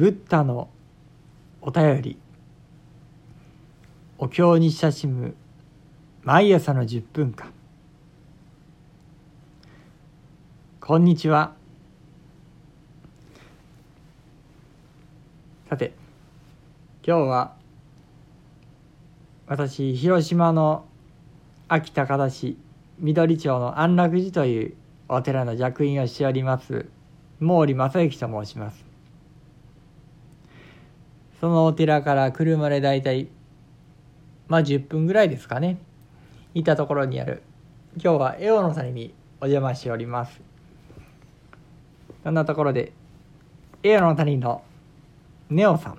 [0.00, 0.70] ブッダの
[1.60, 2.18] お便り。
[4.16, 5.34] お経に親しむ
[6.22, 7.52] 毎朝の10分間。
[10.80, 11.52] こんにちは。
[15.68, 15.92] さて
[17.06, 17.54] 今日は
[19.48, 20.86] 私広島の
[21.68, 22.56] 安芸高田市
[23.00, 24.74] 緑町の安楽寺という
[25.10, 26.86] お寺の若院をしております
[27.38, 28.89] 毛利正幸と申します。
[31.40, 33.28] そのお寺から車で大体
[34.48, 35.78] まあ10分ぐらいですかね。
[36.54, 37.42] いたところにある。
[37.94, 40.40] 今日はエオの谷にお邪魔しております。
[42.24, 42.92] そんなところで
[43.82, 44.62] エオの谷の
[45.48, 45.98] ネオさん。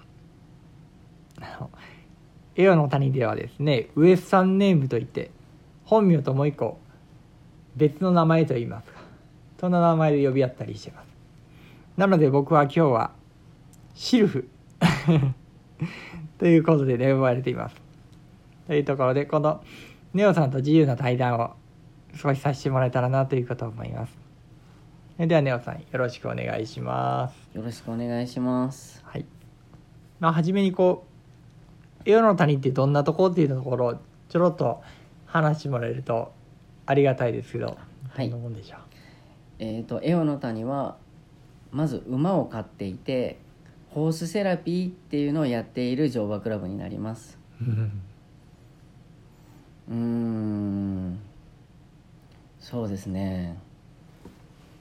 [2.55, 5.31] エオの谷ではですねウエスタンネームといって
[5.85, 6.77] 本名ともう一個
[7.75, 8.99] 別の名前と言いますか。
[9.59, 11.07] そんな名前で呼び合ったりしてます。
[11.97, 13.11] なので僕は今日は
[13.95, 14.47] シルフ
[16.37, 17.75] ということで、ね、呼ばれています。
[18.67, 19.63] というところでこの
[20.13, 21.51] ネオさんと自由な対談を
[22.15, 24.17] 少しさせてもらえたらなということを思います。
[25.17, 27.55] ではネオさんよろしくお願いします。
[27.55, 29.01] よろしくお願いします。
[29.05, 29.25] はい。
[30.19, 31.05] まあ初めにこ
[32.05, 33.95] うエオの谷ってどんなとこっていうところを
[34.29, 34.81] ちょろっと
[35.25, 36.31] 話してもらえると
[36.85, 37.77] ありがたいですけど、
[38.09, 38.29] はい。
[38.29, 38.79] どんなもんでしょう？
[39.59, 40.97] えっ、とエオの谷は
[41.71, 43.39] まず馬を飼っていて
[43.93, 47.37] ホースセラピーっていうのをやっている乗馬クラブになります。
[49.89, 51.19] うーん。
[52.59, 53.57] そうですね。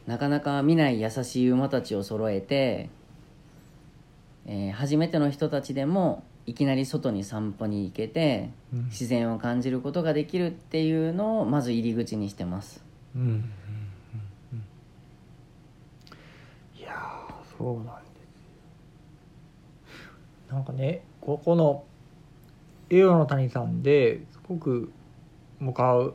[0.06, 2.88] なかなか見ない優しい馬たちを揃えて、
[4.46, 8.84] えー初めての人たちでもいきなり外に散歩に行けてうん。
[8.86, 12.82] 自然を感じることができるっていうのをまず入り口にしてます。
[13.16, 13.22] うん。
[13.22, 13.28] うん。
[13.28, 13.34] うん。
[13.34, 13.50] うん。
[16.78, 18.09] いやーそうなん
[20.50, 21.84] なんかねここの
[22.90, 24.92] 栄養の谷さんですごく
[25.60, 26.14] 向かう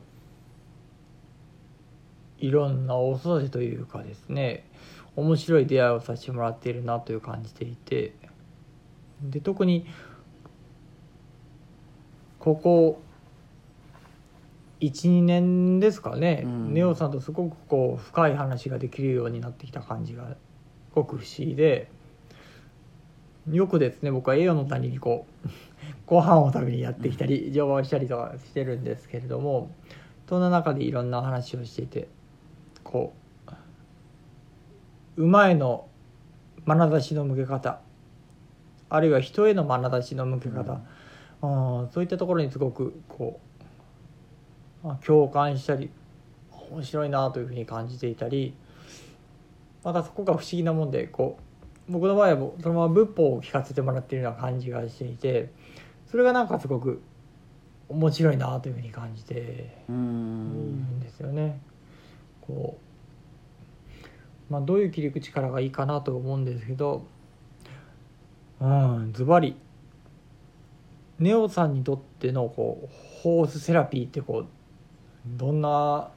[2.38, 4.66] いろんなお育てというかですね
[5.16, 8.14] 面白い出会いをさせてもらっているなという感じていて
[9.22, 9.86] で特に
[12.40, 13.02] ここ
[14.82, 16.74] 12年ですかね、うん。
[16.74, 20.36] ネオさんとすごくこう深い話ができるようになってきた感じがす
[20.94, 21.90] ごく不思議で
[23.52, 25.50] よくですね僕は栄養の谷にこう
[26.08, 29.70] ご飯を食べにやってきたり乗馬をしたりとかしてるんですけれども
[30.28, 32.08] そんな中でいろんな話をしていて
[32.84, 33.14] こ
[35.18, 35.88] う馬への
[36.66, 37.80] 眼差しの向け方
[38.90, 40.82] あるいは人への眼差しの向け方、
[41.42, 43.40] あーそういったところにすごくこ
[44.84, 45.90] うあ共感したり
[46.72, 48.56] 面白いなというふうに感じていたり
[49.84, 51.45] またそこが不思議なもんでこう
[51.88, 55.52] 僕の場合はそのまま仏法を聞かせてもらっているような感じがしていて
[56.10, 57.02] それがなんかすごく
[57.90, 61.62] 面白いなというふうに感じてうんですよね。
[62.42, 67.04] こうまあ、どういう切り口からがいいかなと思うんですけど
[68.62, 69.56] うんズバリ
[71.18, 72.90] ネオさんにとってのこう
[73.24, 74.48] ホースセラピーってこう
[75.26, 76.10] どんな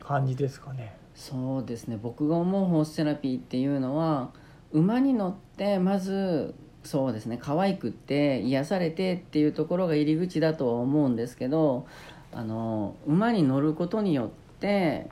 [0.00, 0.99] 感じですかね？
[1.20, 1.98] そうですね。
[2.02, 4.30] 僕が思うホースセラピーっていうのは
[4.72, 7.38] 馬に乗ってまずそうですね。
[7.38, 11.86] 可愛くって癒されてっていうところが入り口だとは思うんですけど
[12.32, 14.28] あの馬に乗ることによっ
[14.60, 15.10] て、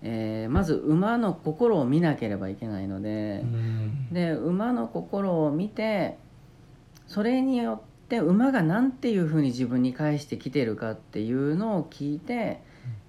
[0.00, 3.44] えーまず馬の心を見なければいけないので、
[4.12, 6.16] で馬の心を見て
[7.06, 12.62] それによって馬が何ていうふうに自分に返してきてるかっていうのを聞いて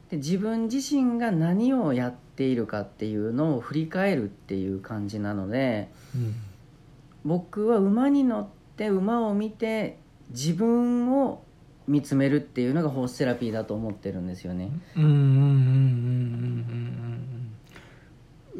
[0.10, 6.36] で自分自身が何をやっているかっていうのを振り返るっていう感じなのでうん。
[7.26, 8.48] 僕は馬に乗っ
[8.78, 9.98] て馬を見て
[10.30, 11.44] 自分を
[11.88, 14.72] 見つめるっていうのがホースセラピーだと思ってるんですよね。
[14.96, 15.52] うんうんうんうんうんう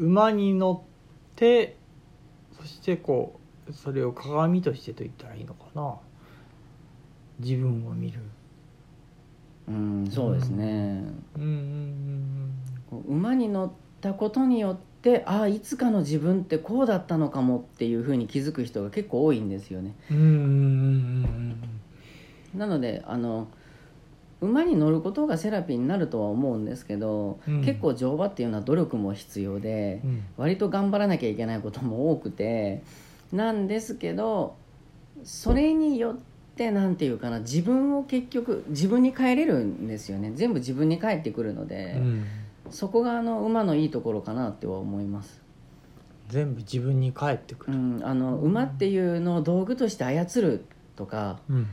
[0.00, 1.76] うん馬に乗って
[2.60, 5.96] そしてこうそれを鏡としてと言ったらいいのかな。
[7.38, 8.20] 自分を見る。
[9.68, 11.04] うん、そうですね。
[11.36, 19.94] うんうんこう馬に乗ったことによってああいつかの自分ってこうだったのかもっていうふうに気づく人が結構多いんですよね。
[22.54, 23.48] なのであの
[24.40, 27.64] 馬に乗ることがセラピーになるとは思うんですけど、うん。
[27.64, 30.24] 結構乗馬っていうのは努力も必要で、うん。
[30.36, 32.82] 割と頑張らなきゃいけないことも多くて
[33.32, 34.56] なんですけど
[35.24, 36.16] それによっ
[36.56, 40.32] てなんていうかな自分を結局自分に帰れるんですよね。
[40.34, 42.24] 全部自分に返ってくるので、うん
[42.70, 45.42] そこがあの馬のいいところかなっては思います。
[46.28, 50.64] 全部自分に返ってくる、うん、あの馬っていうのを道具として操る
[50.96, 51.62] とかうん。
[51.62, 51.66] っ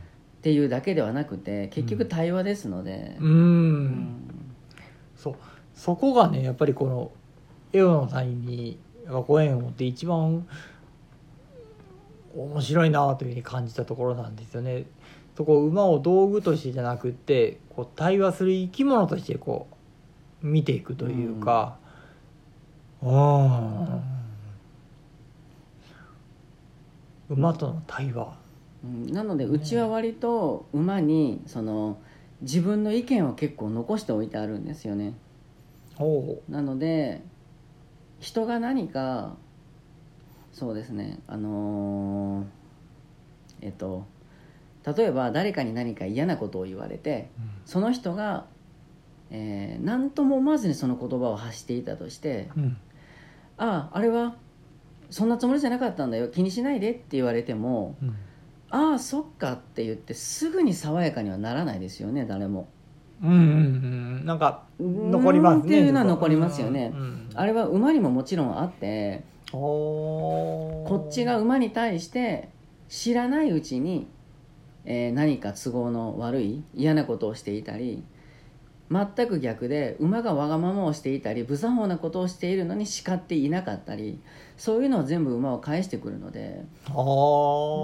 [0.43, 3.27] ていうだけではなくて結局対話ですので、うん。
[3.27, 4.45] うん。
[5.15, 5.35] そう。
[5.73, 7.11] そこがねやっぱりこの
[7.71, 8.77] エオの谷に
[9.27, 10.45] ご縁を持って一番
[12.35, 14.85] 面白いなというふうに感じたところなんですよね。
[15.35, 19.75] そこ馬を道具としてじゃなくってこう対話する生き物としてこう
[20.43, 21.77] 見ていくというか、
[23.01, 24.01] うん、
[27.29, 28.35] 馬との対話。
[28.83, 29.11] うん。
[29.11, 31.97] なのでうちは割と馬にその
[32.41, 35.13] 自分の意見を結構残しておいてあるんですよね。
[35.97, 37.21] おなので
[38.19, 39.35] 人が何か
[40.51, 44.05] そうですねあのーえっと
[44.85, 47.29] 例えば誰かに何か嫌なことを言われて
[47.65, 48.45] その人が、
[49.33, 52.77] えー何とも思わずにその言葉を発していたとしてうん
[53.57, 54.35] 「あああれは
[55.09, 56.29] そんなつもりじゃなかったんだよ。
[56.29, 58.15] 気にしないで」って言われてもうん
[58.69, 62.67] 「ああそっか」って言ってすぐに爽やかにはならないですよね誰も。
[63.23, 63.39] うんうんう
[64.21, 64.25] ん。
[64.25, 65.65] なんか残りますね。
[65.65, 66.91] っていうのは残りますよね。
[66.93, 72.49] うんうんあれは馬にももちろんあってこっちが馬に対して
[72.89, 74.07] 知らないうちに、
[74.85, 78.03] えー何か都合の悪い嫌なことをしていたり
[78.91, 84.19] 全く逆で馬がわがままをしていたり無作法なことをしているのに叱っていなかったり
[84.57, 86.63] そういうのを全部馬を返してくるので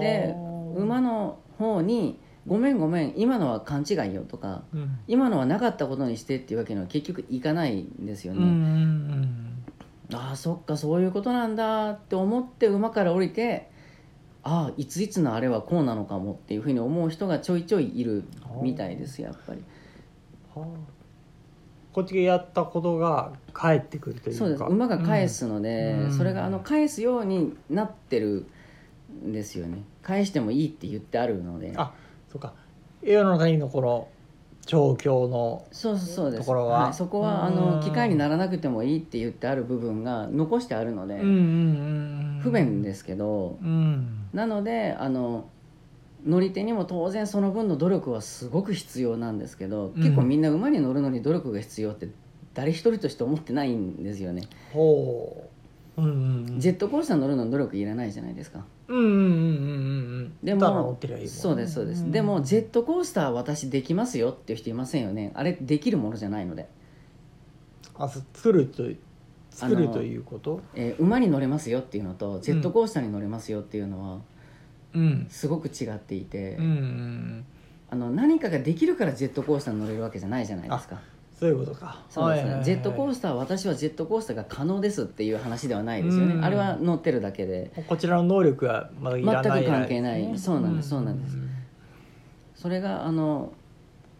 [0.00, 0.34] で
[0.76, 8.40] 馬の方に「ごめんごめん今のは勘違いよ」とかうん「今のはなかったことにして」っていうわけには結局いかないんですよね。
[8.40, 9.46] うんうん
[10.12, 13.70] ああそっかそういうことなんだって思って馬から降りて
[14.42, 18.24] ああいついつのあれはこうなのかもっていうふうに思う人がちょいちょいいる
[18.62, 19.62] みたいですやっぱり
[20.54, 20.66] はあ。
[21.92, 24.38] こっちがやったことが返ってくるというか。
[24.38, 24.62] そうです。
[24.62, 26.12] 馬が返すので、うん。
[26.12, 28.46] それがあの返すようになってる
[29.26, 29.78] んですよね。
[30.02, 31.72] 返してもいいって言ってあるので。
[31.76, 31.92] あ
[32.30, 32.52] そうか。
[33.02, 34.08] エオの谷のこの
[34.66, 36.40] 調教のそうそうそうです。
[36.42, 36.84] ところは。
[36.84, 37.56] はい、そこはあうん。
[37.56, 41.30] の機械にならなくてもいいって言ってある部分が残してあるので、うんうんう
[42.38, 42.40] ん。
[42.40, 44.28] 不便ですけど、うん。
[44.32, 45.46] なのであの
[46.26, 50.02] 乗り手にも当然その分の努力はすごく必要なんですけど、うん。
[50.02, 52.08] 結構みんな馬に乗るのに努力が必要って
[52.54, 55.48] 誰一人として思ってないんですよね、ほ
[55.96, 56.02] う。
[56.02, 56.60] うんうんうん。
[56.60, 58.64] ジェットコースター乗るのに努力いらないじゃないですか。
[58.88, 59.26] うんうんうんうんう
[60.22, 62.10] んでもそうですそうです、ん。
[62.10, 65.30] でもジェットコースター私できますよっていう人いませんよね。
[65.34, 66.68] あれできるものじゃないので、
[67.96, 68.82] あす作ると
[69.50, 70.60] 作るということ？
[70.74, 74.22] えー馬に乗れますよっていうのとジェットコースターに乗れますよっていうのはうん
[75.28, 77.44] すごく違っていて、うんうん
[77.92, 81.00] あの何かができるからジェットコースターに乗れるわけじゃないじゃないですか。
[81.36, 82.00] そういうことか。
[82.08, 82.64] そうですね、はいはいはい。
[82.64, 86.44] ジェットコースター私はジェットコースターが可能ですっていう話ではないですよね、うん。
[86.44, 87.72] あれは乗ってるだけで。
[87.88, 89.62] こちらの能力はまだいらない。
[89.64, 90.38] 全く関係ない。
[90.38, 91.36] そうなんですそうなんです。
[92.54, 93.52] それがあの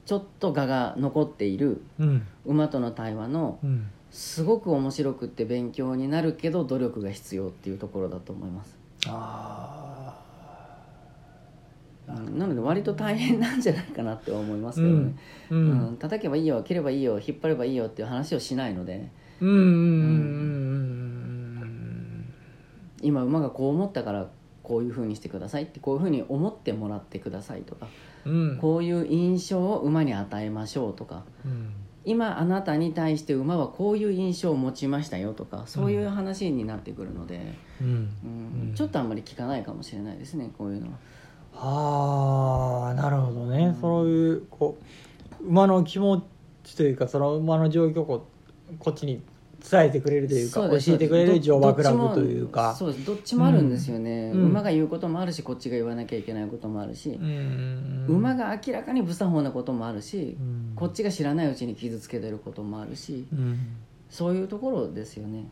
[0.05, 2.27] ちょっと我が残っているうん。
[2.45, 3.87] 馬との対話のうん。
[4.11, 8.77] すごく面白くって勉強になるけど努力が必要っていうところだと思います、
[9.07, 9.80] あ
[12.17, 12.39] うん。
[12.39, 15.93] なので割と大変なんじゃないかなって思いますけどね、ーううん。
[15.93, 15.97] ん。
[15.97, 19.11] 叩けばいいよ切ればいいよ引っ張ればいいよっていう話をしないので。
[19.41, 19.49] うん。
[19.49, 19.57] うん。
[19.57, 19.61] うん。
[21.63, 22.35] うん。
[23.03, 24.31] 今馬がこう思ったから
[24.63, 27.89] こういうふうにしてくださいってこういうふうに思ってもらってくださいとか
[28.25, 28.59] うん。
[28.59, 31.73] こういう印象を馬に与えましょうとかうん
[32.05, 37.87] 今あなたに対して馬はこういう印象を持ちましたよとかそういう話になってくるので、うん。
[37.87, 38.69] うん。
[38.69, 38.75] うん。
[38.75, 40.99] ちょっとあんまり聞かないかもしれないですねこういうのは。
[41.53, 44.79] はあなるほどね、そういうこ
[45.43, 46.23] う馬の気持
[46.65, 48.27] ちというかその馬の状況を
[48.79, 49.23] こっちに
[49.69, 52.75] 伝えてくれるというか教えてくれる乗馬クラブというか。
[52.75, 53.05] そうです。
[53.05, 54.47] どっちもあるんですよね、うん。
[54.47, 60.73] 馬が言うこともあるしこっちが言わなきゃいけないこともあるし、うん馬が明らかに無作法なこともあるし、うん。
[60.75, 63.27] こっちが知らないうちに傷つけてることもあるし。
[63.33, 63.59] うん
[64.11, 65.49] そういうところですよね。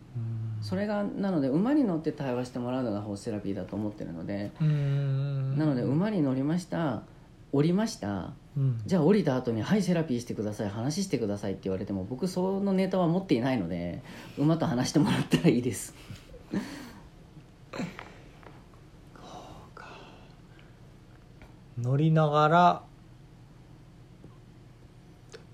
[0.61, 5.57] それがなので馬に乗って対話してもらうのがホースセラピーだと思ってるので、うん。
[5.57, 7.03] なので馬に乗りました
[7.53, 8.33] 降りました。
[8.57, 8.81] うん。
[8.85, 14.03] じゃあ降りた後に「はいセラピーしてください話してください」って言われても僕そのネタは持っていないので
[14.37, 15.95] 馬と話してもらったらいいです。
[21.81, 22.83] 乗りながら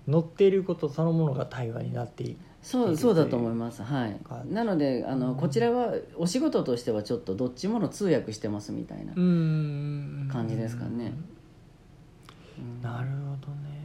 [0.09, 3.83] 乗っていることそのものが対話になっているそうそうだと思います。
[3.83, 4.15] はい。
[4.25, 4.43] か。
[4.49, 11.13] なのであのこちらはお仕事としてはちょっとどっちもの通訳してますみたいなうん感じですかね、
[12.83, 13.15] なるほ
[13.47, 13.85] どね。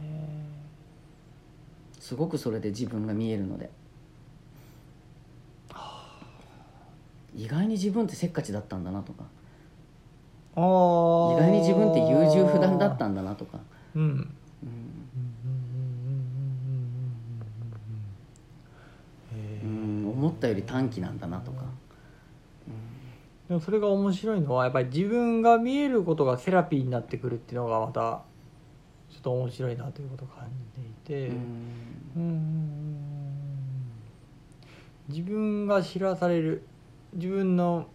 [2.00, 3.70] すごくそれで自分が見えるので。
[7.36, 9.24] 意外に自分ってせっかちだったんだなとか。
[10.56, 13.58] 意外に自分って優柔不断だったんだなとか、
[13.94, 14.34] うんうん
[19.32, 21.64] へーうん、思ったより短気なんだなとか、
[23.48, 28.22] でもそれが面白いのはやっぱり自分が見えることがセラピーになってくるっていうのがまた
[29.10, 31.36] ちょっと面白いなということを感じていて、うん。
[32.16, 32.96] うん。
[35.08, 36.62] 自分が知らされる
[37.14, 37.88] 自分の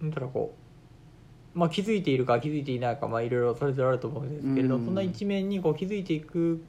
[0.00, 0.54] なんだろうこ
[1.54, 4.84] う、まあ、気づいているか気づいていないかまあいろいろそれぞれあると思うんですけれど、うん。
[4.84, 6.62] そんな一面にこう気づいていく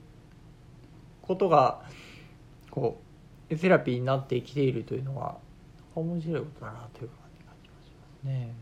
[1.21, 1.81] ことが
[2.71, 3.06] こう
[3.55, 5.37] セラピーになってきているというのは
[5.95, 7.51] 面白いことだなという感じが
[7.85, 8.53] しますね。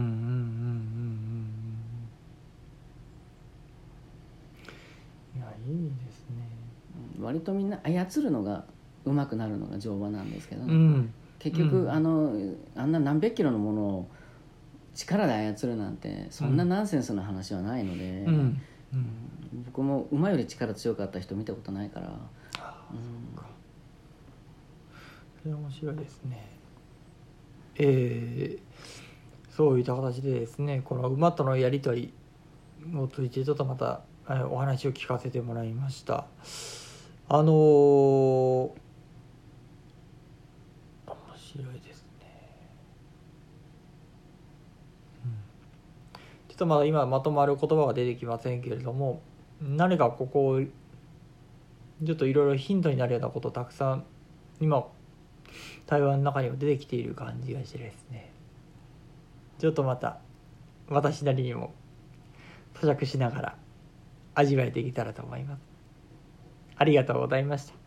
[5.37, 5.39] ん。
[5.39, 6.37] いやいいですね。
[7.21, 8.65] 割とみんな操るのが
[9.05, 11.15] 上手くなるのが乗馬なんですけどね、うん。
[11.39, 11.91] 結局、うん。
[11.91, 12.35] あの
[12.77, 14.09] あんな何百キロのものを
[14.95, 18.61] 力で操るなんてそんなナンセンスな話はないので、うん。
[18.93, 22.09] うん僕も馬より力強かった人見たことないから、
[22.59, 23.37] あうん
[25.43, 26.49] それ面白いですね。
[27.77, 28.63] えー
[29.55, 32.11] そういった形でですねこの馬とのやり取
[32.83, 36.25] りを通じてちょっとまたえーお話を聞かせてもらいました。
[37.29, 38.71] あのー
[41.07, 42.71] 面白いですね。
[45.27, 45.33] うん
[46.49, 49.21] ちょっとまだ今まとまる言葉が出てきませんけれども
[49.63, 54.05] 何かここをちょっといろいろヒントになるようなことたくさん
[54.61, 54.85] 今
[55.87, 58.33] 台湾の中にも出てきている感じがしてですね。
[59.59, 60.19] ちょっとまた
[60.89, 61.73] 私なりにも
[62.75, 63.57] 咀嚼しながら
[64.35, 65.61] 味わえていけたらと思います。
[66.77, 67.82] ありがとうございました。